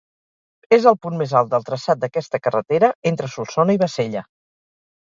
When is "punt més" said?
1.03-1.35